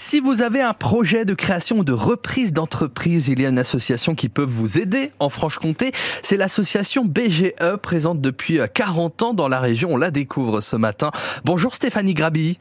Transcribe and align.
Si 0.00 0.20
vous 0.20 0.42
avez 0.42 0.62
un 0.62 0.74
projet 0.74 1.24
de 1.24 1.34
création 1.34 1.78
ou 1.78 1.84
de 1.84 1.92
reprise 1.92 2.52
d'entreprise, 2.52 3.26
il 3.28 3.42
y 3.42 3.44
a 3.44 3.48
une 3.48 3.58
association 3.58 4.14
qui 4.14 4.28
peut 4.28 4.46
vous 4.46 4.78
aider 4.78 5.10
en 5.18 5.28
Franche-Comté. 5.28 5.90
C'est 6.22 6.36
l'association 6.36 7.04
BGE, 7.04 7.52
présente 7.82 8.20
depuis 8.20 8.60
40 8.72 9.22
ans 9.24 9.34
dans 9.34 9.48
la 9.48 9.58
région. 9.58 9.90
On 9.92 9.96
la 9.96 10.12
découvre 10.12 10.60
ce 10.60 10.76
matin. 10.76 11.10
Bonjour 11.44 11.74
Stéphanie 11.74 12.14
Grabi. 12.14 12.60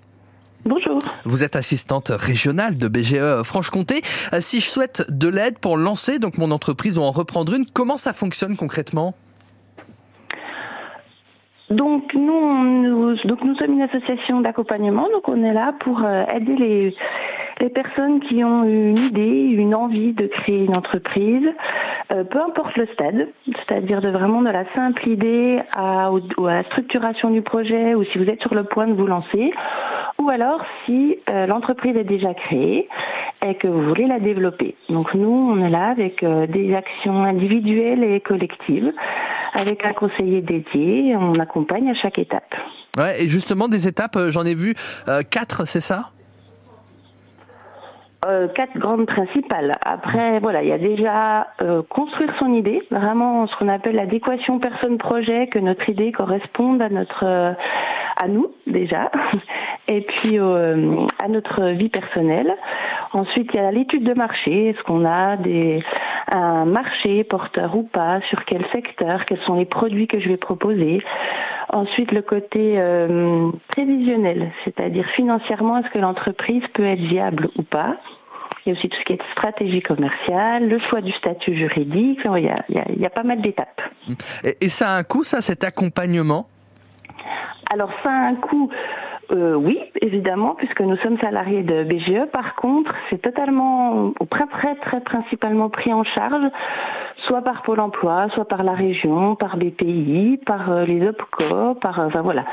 Bonjour. 0.66 0.98
Vous 1.26 1.44
êtes 1.44 1.56
assistante 1.56 2.10
régionale 2.10 2.76
de 2.76 2.88
BGE 2.88 3.44
Franche-Comté. 3.44 4.02
Euh, 4.34 4.40
si 4.42 4.60
je 4.60 4.66
souhaite 4.66 5.06
de 5.10 5.28
l'aide 5.28 5.60
pour 5.60 5.78
lancer 5.78 6.18
donc 6.18 6.40
mon 6.40 6.50
entreprise 6.50 6.98
ou 6.98 7.04
en 7.04 7.12
reprendre 7.12 7.54
une, 7.54 7.68
comment 7.68 7.98
ça 7.98 8.14
fonctionne 8.14 8.58
concrètement? 8.58 9.14
Donc 11.70 12.14
nous, 12.14 12.64
nous, 12.64 13.16
donc 13.26 13.44
nous 13.44 13.56
sommes 13.56 13.74
une 13.74 13.82
association 13.82 14.40
d'accompagnement, 14.40 15.10
donc 15.12 15.28
on 15.28 15.44
est 15.44 15.54
là 15.54 15.74
pour 15.82 16.02
euh, 16.02 16.24
aider 16.34 16.56
les, 16.56 16.96
les 17.60 17.70
personnes 17.70 18.20
qui 18.20 18.44
ont 18.44 18.64
une 18.64 18.98
idée, 18.98 19.22
une 19.22 19.76
envie 19.76 20.14
de 20.14 20.28
créer 20.28 20.66
une 20.66 20.76
entreprise, 20.76 21.48
euh, 22.12 22.24
peu 22.24 22.40
importe 22.42 22.76
le 22.78 22.88
stade, 22.94 23.28
c'est-à-dire 23.46 24.02
de 24.02 24.10
vraiment 24.10 24.42
de 24.42 24.50
la 24.50 24.66
simple 24.74 25.08
idée 25.08 25.60
à, 25.76 26.12
ou 26.12 26.46
à 26.46 26.54
la 26.54 26.64
structuration 26.66 27.30
du 27.30 27.42
projet, 27.42 27.96
ou 27.96 28.04
si 28.06 28.18
vous 28.18 28.30
êtes 28.30 28.42
sur 28.42 28.54
le 28.54 28.64
point 28.64 28.88
de 28.88 28.94
vous 28.94 29.08
lancer, 29.08 29.52
ou 30.20 30.30
alors 30.30 30.62
si 30.86 31.18
euh, 31.30 31.46
l'entreprise 31.48 31.96
est 31.96 32.04
déjà 32.04 32.34
créée 32.34 32.88
et 33.46 33.56
que 33.56 33.68
vous 33.68 33.84
voulez 33.84 34.08
la 34.08 34.20
développer. 34.20 34.76
Donc 34.90 35.14
nous, 35.14 35.30
on 35.30 35.64
est 35.64 35.70
là 35.70 35.90
avec 35.90 36.26
des 36.26 36.74
actions 36.74 37.24
individuelles 37.24 38.04
et 38.04 38.20
collectives 38.20 38.92
avec 39.54 39.86
un 39.86 39.94
conseiller 39.94 40.42
dédié. 40.42 41.16
On 41.16 41.36
accompagne 41.40 41.90
à 41.90 41.94
chaque 41.94 42.20
étape. 42.20 42.56
Ouais, 42.98 43.24
et 43.24 43.30
justement, 43.30 43.68
des 43.68 43.88
étapes, 43.88 44.16
euh, 44.16 44.32
j'en 44.32 44.44
ai 44.44 44.56
vu 44.56 44.74
euh, 45.08 45.22
quatre, 45.30 45.68
c'est 45.68 45.82
ça? 45.82 46.12
Euh, 48.26 48.48
quatre 48.50 48.78
grandes 48.78 49.06
principales. 49.06 49.78
Après, 49.82 50.40
voilà, 50.40 50.64
il 50.64 50.70
y 50.70 50.74
a 50.74 50.78
déjà 50.78 51.48
construire 51.90 52.34
son 52.40 52.54
idée, 52.54 52.82
vraiment 52.92 53.48
ce 53.48 53.56
qu'on 53.58 53.68
appelle 53.68 53.96
l'adéquation 53.96 54.60
personne-projet, 54.60 55.48
que 55.48 55.60
notre 55.60 55.90
idée 55.90 56.12
corresponde 56.12 56.82
à 56.82 56.90
notre, 56.90 57.26
à 57.26 58.28
nous 58.28 58.52
déjà, 58.66 59.12
et 59.88 60.02
puis 60.02 60.38
à 60.40 61.28
notre 61.28 61.70
vie 61.72 61.90
personnelle. 61.90 62.56
Ensuite, 63.14 63.50
il 63.54 63.58
y 63.58 63.60
a 63.60 63.72
l'étude 63.72 64.04
de 64.04 64.14
marché. 64.14 64.70
Est-ce 64.70 64.84
qu'on 64.84 65.06
a 65.06 65.38
des, 65.38 65.84
un 66.28 66.66
marché 66.66 67.24
porteur 67.24 67.76
ou 67.76 67.84
pas? 67.84 68.22
Sur 68.30 68.46
quel 68.46 68.66
secteur? 68.72 69.26
Quels 69.26 69.42
sont 69.42 69.56
les 69.56 69.66
produits 69.66 70.08
que 70.08 70.20
je 70.20 70.30
vais 70.30 70.38
proposer? 70.38 71.02
Ensuite, 71.70 72.12
le 72.12 72.22
côté 72.22 72.76
euh, 72.78 73.52
prévisionnel, 73.70 74.52
c'est-à-dire 74.64 75.06
financièrement, 75.16 75.80
est-ce 75.80 75.90
que 75.90 76.00
l'entreprise 76.00 76.64
peut 76.74 76.86
être 76.86 77.00
viable 77.00 77.50
ou 77.58 77.64
pas? 77.64 77.98
Il 78.66 78.70
y 78.70 78.76
a 78.76 78.80
aussi 78.80 78.90
tout 78.90 78.98
ce 78.98 79.04
qui 79.04 79.14
est 79.14 79.22
stratégie 79.32 79.82
commerciale, 79.82 80.68
le 80.68 80.80
choix 80.80 81.02
du 81.02 81.12
statut 81.14 81.56
juridique. 81.56 82.20
Il 82.26 82.44
y 82.44 82.50
a, 82.50 82.64
il 82.68 83.02
y 83.02 83.06
a, 83.06 83.10
pas 83.10 83.24
mal 83.24 83.42
d'étapes. 83.42 83.82
Et, 84.44 84.58
et 84.62 84.70
ça 84.70 84.90
a 84.90 84.98
un 84.98 85.04
coût, 85.04 85.24
ça, 85.24 85.42
cet 85.42 85.64
accompagnement? 85.64 86.48
Alors, 87.72 87.90
ça 88.04 88.10
a 88.10 88.28
un 88.28 88.36
coût 88.36 88.70
euh, 89.32 89.56
oui, 89.56 89.80
évidemment, 90.02 90.56
puisque 90.56 90.82
nous 90.82 90.96
sommes 90.98 91.18
salariés 91.20 91.64
de 91.64 91.84
BGE. 91.84 92.26
Par 92.32 92.56
contre, 92.56 92.94
c'est 93.10 93.22
totalement, 93.22 94.14
très, 94.30 94.46
très, 94.48 94.76
très 94.76 95.02
principalement 95.02 95.70
pris 95.70 95.94
en 95.94 96.04
charge, 96.04 96.50
soit 97.28 97.42
par 97.42 97.64
Pôle 97.64 97.80
Emploi, 97.80 98.30
soit 98.30 98.48
par 98.48 98.64
la 98.64 98.74
région, 98.74 99.36
par 99.36 99.58
BPI, 99.58 100.40
par 100.46 100.72
euh, 100.72 100.86
les 100.86 101.06
OPCO, 101.08 101.76
par, 101.76 102.00
euh, 102.00 102.08
enfin 102.08 102.22
voilà. 102.22 102.46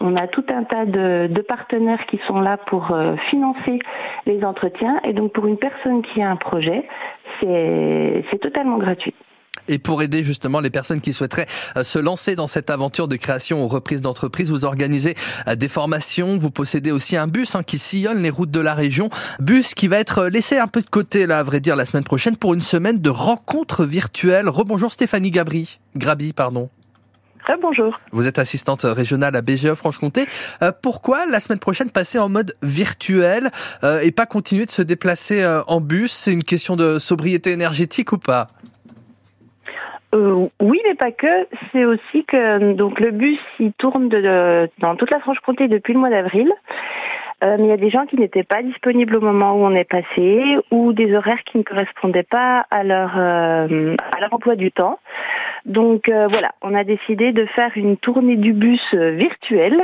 On 0.00 0.16
a 0.16 0.26
tout 0.26 0.44
un 0.50 0.64
tas 0.64 0.84
de, 0.84 1.28
de 1.28 1.40
partenaires 1.40 2.04
qui 2.06 2.18
sont 2.26 2.40
là 2.40 2.56
pour 2.56 2.96
financer 3.30 3.80
les 4.26 4.44
entretiens. 4.44 5.00
Et 5.02 5.12
donc, 5.12 5.32
pour 5.32 5.46
une 5.46 5.56
personne 5.56 6.02
qui 6.02 6.22
a 6.22 6.30
un 6.30 6.36
projet, 6.36 6.86
c'est 7.40 8.38
totalement 8.40 8.78
gratuit. 8.78 9.14
Et 9.68 9.78
pour 9.78 10.02
aider 10.02 10.24
justement 10.24 10.60
les 10.60 10.70
personnes 10.70 11.00
qui 11.00 11.12
souhaiteraient 11.12 11.46
euh, 11.76 11.84
se 11.84 11.98
lancer 11.98 12.34
dans 12.34 12.46
cette 12.46 12.70
aventure 12.70 13.06
de 13.06 13.16
création 13.16 13.62
ou 13.62 13.68
reprise 13.68 14.00
d'entreprise, 14.00 14.50
vous 14.50 14.64
organisez 14.64 15.14
euh, 15.46 15.54
des 15.54 15.68
formations, 15.68 16.38
vous 16.38 16.50
possédez 16.50 16.90
aussi 16.90 17.16
un 17.16 17.26
bus 17.26 17.54
hein, 17.54 17.62
qui 17.62 17.78
sillonne 17.78 18.22
les 18.22 18.30
routes 18.30 18.50
de 18.50 18.60
la 18.60 18.74
région, 18.74 19.10
bus 19.40 19.74
qui 19.74 19.86
va 19.86 19.98
être 19.98 20.26
laissé 20.26 20.58
un 20.58 20.66
peu 20.66 20.80
de 20.80 20.88
côté 20.88 21.26
là, 21.26 21.40
à 21.40 21.42
vrai 21.42 21.60
dire, 21.60 21.76
la 21.76 21.84
semaine 21.84 22.04
prochaine 22.04 22.36
pour 22.36 22.54
une 22.54 22.62
semaine 22.62 22.98
de 22.98 23.10
rencontres 23.10 23.84
virtuelles. 23.84 24.48
Rebonjour 24.48 24.90
Stéphanie 24.90 25.30
Gabri, 25.30 25.78
Grabi, 25.96 26.32
pardon. 26.32 26.70
Bonjour. 27.62 27.98
Vous 28.12 28.26
êtes 28.26 28.38
assistante 28.38 28.82
régionale 28.82 29.34
à 29.34 29.40
BGE 29.40 29.72
Franche-Comté. 29.72 30.26
Euh, 30.60 30.70
pourquoi 30.82 31.24
la 31.24 31.40
semaine 31.40 31.58
prochaine 31.58 31.90
passer 31.90 32.18
en 32.18 32.28
mode 32.28 32.54
virtuel 32.60 33.50
et 34.02 34.12
pas 34.12 34.26
continuer 34.26 34.66
de 34.66 34.70
se 34.70 34.82
déplacer 34.82 35.62
en 35.66 35.80
bus? 35.80 36.12
C'est 36.12 36.32
une 36.32 36.44
question 36.44 36.76
de 36.76 36.98
sobriété 36.98 37.52
énergétique 37.52 38.12
ou 38.12 38.18
pas? 38.18 38.48
Euh, 40.14 40.48
oui, 40.60 40.80
mais 40.86 40.94
pas 40.94 41.12
que. 41.12 41.46
C'est 41.72 41.84
aussi 41.84 42.24
que 42.24 42.72
donc 42.72 42.98
le 43.00 43.10
bus 43.10 43.40
il 43.60 43.72
tourne 43.74 44.08
de, 44.08 44.68
dans 44.78 44.96
toute 44.96 45.10
la 45.10 45.20
Franche-Comté 45.20 45.68
depuis 45.68 45.92
le 45.92 46.00
mois 46.00 46.10
d'avril. 46.10 46.50
Euh, 47.44 47.56
mais 47.56 47.66
il 47.66 47.68
y 47.68 47.72
a 47.72 47.76
des 47.76 47.90
gens 47.90 48.04
qui 48.06 48.16
n'étaient 48.16 48.42
pas 48.42 48.62
disponibles 48.62 49.14
au 49.14 49.20
moment 49.20 49.52
où 49.52 49.64
on 49.64 49.72
est 49.72 49.88
passé 49.88 50.56
ou 50.72 50.92
des 50.92 51.14
horaires 51.14 51.44
qui 51.44 51.58
ne 51.58 51.62
correspondaient 51.62 52.24
pas 52.24 52.66
à 52.70 52.82
leur 52.82 53.12
euh, 53.16 53.94
à 54.16 54.20
leur 54.20 54.32
emploi 54.32 54.56
du 54.56 54.72
temps. 54.72 54.98
Donc 55.64 56.08
euh, 56.08 56.26
voilà, 56.26 56.50
on 56.62 56.74
a 56.74 56.82
décidé 56.82 57.30
de 57.30 57.46
faire 57.46 57.70
une 57.76 57.96
tournée 57.96 58.36
du 58.36 58.52
bus 58.52 58.82
virtuelle 58.92 59.80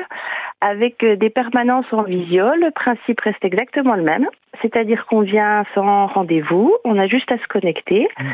avec 0.60 1.04
des 1.04 1.30
permanences 1.30 1.92
en 1.92 2.02
visio. 2.02 2.46
Le 2.56 2.72
principe 2.72 3.20
reste 3.20 3.44
exactement 3.44 3.94
le 3.94 4.02
même, 4.02 4.26
c'est-à-dire 4.60 5.06
qu'on 5.06 5.20
vient 5.20 5.64
sans 5.74 6.06
rendez-vous, 6.06 6.74
on 6.84 6.98
a 6.98 7.06
juste 7.06 7.30
à 7.30 7.38
se 7.38 7.46
connecter 7.46 8.08
mmh. 8.18 8.24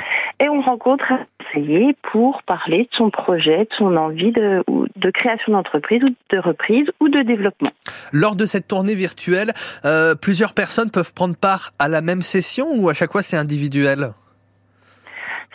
Et 0.40 0.48
on 0.48 0.60
rencontre 0.62 1.04
un 1.12 1.26
conseiller 1.38 1.94
pour 2.10 2.42
parler 2.42 2.88
de 2.90 2.96
son 2.96 3.10
projet, 3.10 3.58
de 3.58 3.74
son 3.76 3.96
envie 3.96 4.32
de, 4.32 4.64
de 4.96 5.10
création 5.10 5.52
d'entreprise 5.52 6.02
ou 6.02 6.08
de 6.30 6.38
reprise 6.38 6.86
ou 7.00 7.08
de 7.08 7.22
développement. 7.22 7.70
Lors 8.12 8.36
de 8.36 8.46
cette 8.46 8.66
tournée 8.66 8.94
virtuelle, 8.94 9.52
euh, 9.84 10.14
plusieurs 10.14 10.54
personnes 10.54 10.90
peuvent 10.90 11.14
prendre 11.14 11.36
part 11.36 11.70
à 11.78 11.88
la 11.88 12.00
même 12.00 12.22
session 12.22 12.66
ou 12.74 12.88
à 12.88 12.94
chaque 12.94 13.12
fois 13.12 13.22
c'est 13.22 13.36
individuel? 13.36 14.12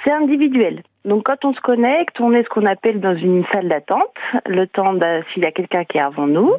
C'est 0.04 0.12
individuel. 0.12 0.84
Donc 1.04 1.24
quand 1.26 1.46
on 1.46 1.54
se 1.54 1.62
connecte, 1.62 2.20
on 2.20 2.34
est 2.34 2.44
ce 2.44 2.50
qu'on 2.50 2.66
appelle 2.66 3.00
dans 3.00 3.16
une 3.16 3.44
salle 3.52 3.70
d'attente, 3.70 4.14
le 4.48 4.68
temps 4.68 4.94
s'il 5.34 5.44
y 5.44 5.46
a 5.46 5.52
quelqu'un 5.52 5.84
qui 5.84 5.98
est 5.98 6.02
avant 6.02 6.28
nous. 6.28 6.52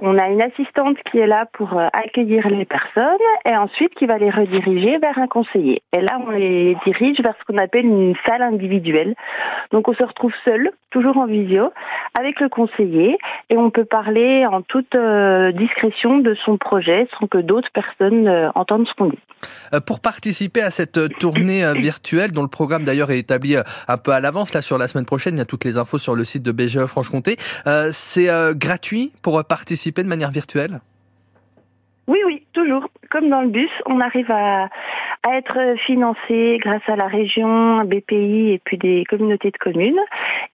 On 0.00 0.16
a 0.16 0.28
une 0.28 0.42
assistante 0.42 0.96
qui 1.10 1.18
est 1.18 1.26
là 1.26 1.46
pour 1.52 1.76
euh, 1.76 1.88
accueillir 1.92 2.48
les 2.48 2.64
personnes 2.64 3.04
et 3.44 3.56
ensuite 3.56 3.94
qui 3.94 4.06
va 4.06 4.18
les 4.18 4.30
rediriger 4.30 4.98
vers 4.98 5.18
un 5.18 5.26
conseiller. 5.26 5.82
Et 5.96 6.00
là, 6.00 6.20
on 6.24 6.30
les 6.30 6.76
dirige 6.84 7.20
vers 7.20 7.34
ce 7.38 7.44
qu'on 7.44 7.58
appelle 7.58 7.84
une 7.84 8.14
salle 8.24 8.42
individuelle. 8.42 9.14
Donc 9.72 9.88
on 9.88 9.94
se 9.94 10.04
retrouve 10.04 10.32
seul, 10.44 10.70
toujours 10.90 11.16
en 11.16 11.26
visio, 11.26 11.72
avec 12.18 12.38
le 12.40 12.48
conseiller 12.48 13.18
et 13.50 13.56
on 13.56 13.70
peut 13.70 13.84
parler 13.84 14.46
en 14.46 14.62
toute 14.62 14.94
euh, 14.94 15.50
discrétion 15.52 16.18
de 16.18 16.34
son 16.34 16.58
projet 16.58 17.08
sans 17.18 17.26
que 17.26 17.38
d'autres 17.38 17.70
personnes 17.72 18.28
euh, 18.28 18.50
entendent 18.54 18.86
ce 18.86 18.94
qu'on 18.94 19.08
dit. 19.08 19.18
Pour 19.86 20.00
participer 20.00 20.62
à 20.62 20.70
cette 20.70 21.18
tournée 21.18 21.62
virtuelle, 21.76 22.32
dont 22.32 22.42
le 22.42 22.48
programme 22.48 22.84
d'ailleurs 22.84 23.12
est 23.12 23.20
établi 23.20 23.54
un 23.56 23.96
peu 23.96 24.10
à 24.10 24.18
l'avance 24.18 24.52
là 24.52 24.62
sur 24.62 24.78
la 24.78 24.88
semaine 24.88 25.04
prochaine. 25.04 25.34
Il 25.34 25.38
y 25.38 25.42
a 25.42 25.44
toutes 25.44 25.64
les 25.64 25.78
infos 25.78 25.98
sur 25.98 26.16
le 26.16 26.24
site 26.24 26.42
de 26.42 26.50
BGE 26.50 26.86
Franche-Comté. 26.86 27.36
C'est 27.92 28.28
gratuit 28.56 29.12
pour 29.22 29.44
participer 29.44 29.87
de 30.02 30.08
manière 30.08 30.30
virtuelle? 30.30 30.80
Oui, 32.06 32.18
oui, 32.26 32.46
toujours. 32.52 32.88
Comme 33.10 33.28
dans 33.28 33.42
le 33.42 33.48
bus, 33.48 33.70
on 33.86 34.00
arrive 34.00 34.30
à, 34.30 34.68
être 35.34 35.76
financé 35.86 36.58
grâce 36.60 36.86
à 36.86 36.96
la 36.96 37.06
région, 37.06 37.84
BPI 37.84 38.52
et 38.52 38.60
puis 38.64 38.78
des 38.78 39.04
communautés 39.04 39.50
de 39.50 39.56
communes. 39.56 40.00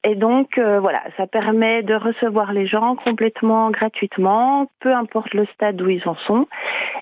Et 0.05 0.15
donc, 0.15 0.59
euh, 0.59 0.81
voilà, 0.81 1.03
ça 1.17 1.27
permet 1.27 1.83
de 1.83 1.95
recevoir 1.95 2.53
les 2.53 2.67
gens 2.67 2.97
complètement 2.97 3.71
gratuitement, 3.71 4.71
peu 4.81 4.93
importe 4.93 5.35
le 5.35 5.47
stade 5.55 5.81
où 5.81 5.89
ils 5.89 6.07
en 6.07 6.15
sont. 6.17 6.47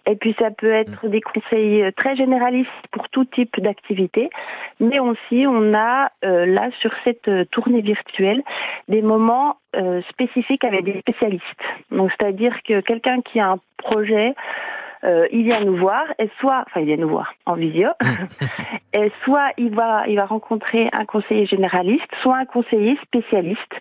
Et 0.06 0.16
puis, 0.16 0.34
ça 0.38 0.50
peut 0.50 0.72
être 0.72 1.06
des 1.08 1.20
conseils 1.20 1.92
très 1.96 2.16
généralistes 2.16 2.70
pour 2.90 3.08
tout 3.08 3.24
type 3.24 3.60
d'activité. 3.60 4.30
Mais 4.80 4.98
aussi, 4.98 5.44
on 5.46 5.74
a 5.74 6.10
euh, 6.24 6.46
là, 6.46 6.70
sur 6.80 6.92
cette 7.04 7.28
euh, 7.28 7.44
tournée 7.50 7.80
virtuelle, 7.80 8.42
des 8.88 9.02
moments 9.02 9.56
spécifiques 10.10 10.64
avec 10.64 10.84
des 10.84 11.00
spécialistes. 11.00 11.44
Donc, 11.90 12.10
c'est-à-dire 12.10 12.54
que 12.62 12.82
quelqu'un 12.82 13.22
qui 13.22 13.40
a 13.40 13.52
un 13.52 13.58
projet 13.78 14.34
euh, 15.04 15.26
il 15.32 15.44
vient 15.44 15.64
nous 15.64 15.76
voir, 15.76 16.04
et 16.18 16.30
soit, 16.38 16.64
enfin 16.66 16.80
il 16.80 16.86
vient 16.86 16.96
nous 16.96 17.08
voir 17.08 17.34
en 17.46 17.54
visio, 17.54 17.88
et 18.92 19.10
soit 19.24 19.50
il 19.56 19.74
va, 19.74 20.06
il 20.06 20.16
va 20.16 20.26
rencontrer 20.26 20.88
un 20.92 21.04
conseiller 21.04 21.46
généraliste, 21.46 22.06
soit 22.22 22.36
un 22.36 22.44
conseiller 22.44 22.96
spécialiste, 23.02 23.74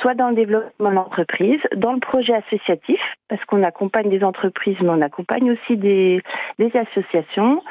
soit 0.00 0.14
dans 0.14 0.28
le 0.28 0.34
développement 0.34 0.92
d'entreprise, 0.92 1.60
dans 1.74 1.92
le 1.92 2.00
projet 2.00 2.34
associatif, 2.34 3.00
parce 3.28 3.44
qu'on 3.46 3.62
accompagne 3.62 4.10
des 4.10 4.22
entreprises, 4.22 4.76
mais 4.82 4.90
on 4.90 5.00
accompagne 5.00 5.50
aussi 5.52 5.76
des, 5.76 6.22
des 6.58 6.70
associations. 6.76 7.62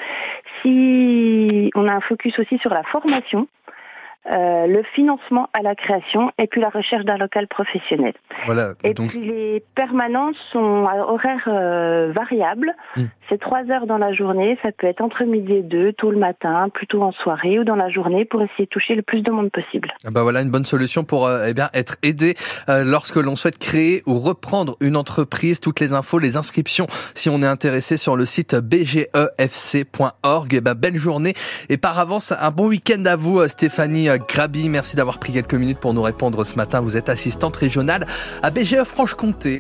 Si 0.62 1.72
on 1.76 1.88
a 1.88 1.94
un 1.94 2.02
focus 2.02 2.40
aussi 2.40 2.58
sur 2.58 2.74
la 2.74 2.84
formation, 2.84 3.48
euh, 4.32 4.66
le 4.66 4.82
financement 4.96 5.50
à 5.54 5.62
la 5.62 5.76
création 5.76 6.32
et 6.40 6.48
puis 6.48 6.60
la 6.60 6.70
recherche 6.70 7.06
d'un 7.06 7.18
local 7.18 7.48
professionnel. 7.48 8.14
Voilà. 8.48 8.74
Et 8.84 8.96
puis 8.96 9.20
les 9.20 9.64
permanences 9.76 10.36
sont 10.52 10.88
à 10.88 10.98
horaires 10.98 11.48
euh, 11.48 12.12
variables. 12.12 12.74
Hmm. 12.96 13.06
C'est 13.30 13.40
trois 13.40 13.70
heures 13.70 13.86
dans 13.86 14.00
la 14.00 14.14
journée. 14.14 14.58
Ça 14.64 14.72
peut 14.72 14.88
être 14.88 15.02
entre 15.02 15.26
midi 15.26 15.54
et 15.54 15.62
deux, 15.62 15.94
tôt 15.94 16.10
le 16.10 16.18
matin, 16.18 16.70
plutôt 16.74 17.04
en 17.04 17.12
soirée 17.12 17.60
ou 17.60 17.64
dans 17.64 17.76
la 17.76 17.90
journée 17.90 18.26
pour 18.26 18.42
essayer 18.42 18.66
de 18.66 18.70
toucher 18.70 18.96
le 18.96 19.04
plus 19.04 19.22
de 19.22 19.30
monde 19.30 19.52
possible. 19.52 19.94
Bah 20.10 20.24
voilà 20.24 20.42
une 20.42 20.50
bonne 20.50 20.66
solution 20.66 21.04
pour 21.04 21.28
euh, 21.28 21.46
eh 21.48 21.54
bien 21.54 21.70
être 21.76 21.98
aidé 22.02 22.34
lorsque 22.68 23.18
l'on 23.18 23.36
souhaite 23.36 23.60
créer 23.60 24.02
ou 24.08 24.18
reprendre 24.20 24.76
une 24.82 24.96
entreprise. 24.96 25.60
Toutes 25.60 25.80
les 25.80 25.94
infos, 25.94 26.18
les 26.18 26.36
inscriptions, 26.36 26.88
si 27.14 27.30
on 27.30 27.44
est 27.44 27.48
intéressé 27.48 27.96
sur 27.98 28.16
le 28.16 28.26
site 28.26 28.56
bgefc.org. 28.56 30.54
Eh 30.54 30.62
ben 30.62 30.74
belle 30.74 30.96
journée 30.96 31.34
et 31.70 31.78
par 31.78 32.00
avance 32.00 32.32
un 32.32 32.50
bon 32.50 32.68
week-end 32.70 33.06
à 33.06 33.16
vous, 33.16 33.48
Stéphanie. 33.48 34.10
Grabi, 34.18 34.70
merci 34.70 34.96
d'avoir 34.96 35.20
pris 35.20 35.34
quelques 35.34 35.54
minutes 35.54 35.80
pour 35.80 35.94
nous 35.94 36.02
répondre 36.02 36.44
ce 36.44 36.56
matin. 36.56 36.82
Vous 36.82 36.98
êtes 36.98 37.10
assistante 37.10 37.56
régionale 37.58 38.06
à 38.44 38.52
BGE 38.52 38.84
Franche-Comté. 38.84 39.54